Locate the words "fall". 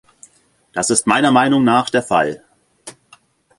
2.01-2.43